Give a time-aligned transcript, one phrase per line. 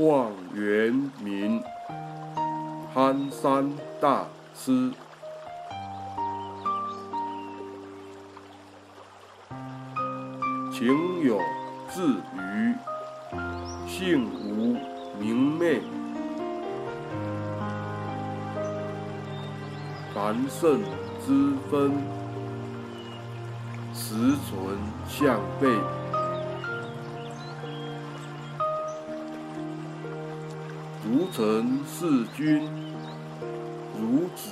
[0.00, 1.62] 望元明，
[2.94, 4.90] 憨山大师。
[10.72, 11.38] 情有
[11.90, 12.74] 自语，
[13.86, 14.78] 性无
[15.18, 15.82] 明媚。
[20.14, 20.80] 凡圣
[21.26, 21.92] 之分，
[23.92, 24.14] 实
[24.48, 25.68] 存相背。
[31.32, 32.68] 臣事君，
[33.96, 34.50] 如子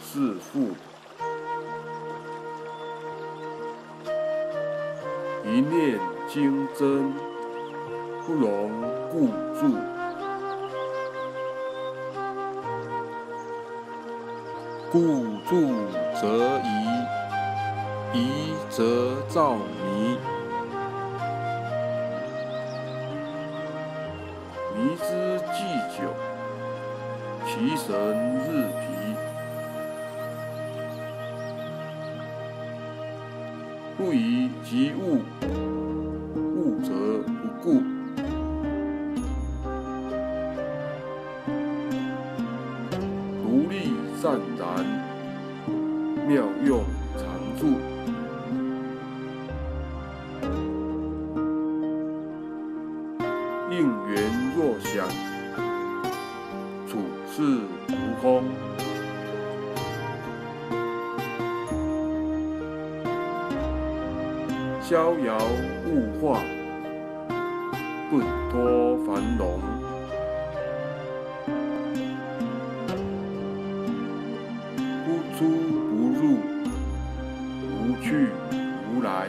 [0.00, 0.70] 事父。
[5.44, 5.98] 一念
[6.28, 7.12] 精真，
[8.24, 8.70] 不容
[9.10, 9.68] 固著。
[14.92, 15.56] 固著
[16.20, 16.68] 则疑，
[18.14, 20.16] 疑则造迷。
[24.92, 25.04] 迷之
[25.54, 25.64] 既
[25.96, 26.04] 久，
[27.46, 27.88] 其神
[28.40, 28.82] 日疲。
[33.96, 35.22] 不疑即悟，
[36.36, 37.32] 悟则不
[37.62, 37.80] 顾。
[43.42, 44.66] 如力湛然，
[46.28, 46.84] 妙用
[47.16, 47.24] 常
[47.58, 47.91] 驻。
[53.72, 54.22] 应缘
[54.54, 55.08] 若想，
[56.86, 58.44] 处事如风。
[64.82, 65.38] 逍遥
[65.86, 66.42] 物化，
[68.10, 69.58] 顿脱繁荣。
[75.06, 75.48] 不出
[75.88, 76.36] 不入，
[77.80, 78.28] 无去
[78.94, 79.28] 无来。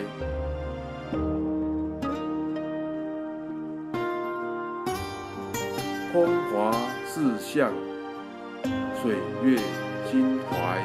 [6.14, 6.72] 风华
[7.12, 7.74] 志向，
[9.02, 9.58] 水月
[10.12, 10.80] 襟怀。